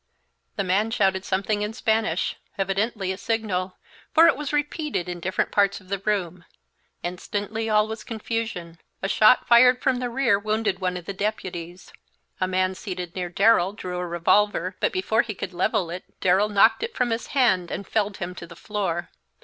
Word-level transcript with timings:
The 0.55 0.63
man 0.63 0.89
shouted 0.89 1.23
something 1.25 1.61
in 1.61 1.73
Spanish, 1.73 2.35
evidently 2.57 3.11
a 3.11 3.19
signal, 3.19 3.77
for 4.15 4.25
it 4.25 4.35
was 4.35 4.51
repeated 4.51 5.07
in 5.07 5.19
different 5.19 5.51
parts 5.51 5.79
of 5.79 5.89
the 5.89 5.99
room. 5.99 6.43
Instantly 7.03 7.69
all 7.69 7.87
was 7.87 8.03
confusion. 8.03 8.79
A 9.03 9.07
shot 9.07 9.47
fired 9.47 9.79
from 9.83 9.97
the 9.97 10.09
rear 10.09 10.39
wounded 10.39 10.79
one 10.79 10.97
of 10.97 11.05
the 11.05 11.13
deputies; 11.13 11.93
a 12.39 12.47
man 12.47 12.73
seated 12.73 13.13
near 13.15 13.29
Darrell 13.29 13.73
drew 13.73 13.99
a 13.99 14.07
revolver, 14.07 14.75
but 14.79 14.91
before 14.91 15.21
he 15.21 15.35
could 15.35 15.53
level 15.53 15.91
it 15.91 16.03
Darrell 16.19 16.49
knocked 16.49 16.81
it 16.81 16.95
from 16.95 17.11
his 17.11 17.27
hand 17.37 17.69
and 17.69 17.85
felled 17.87 18.17
him 18.17 18.33
to 18.33 18.47
the 18.47 18.55
floor. 18.55 19.11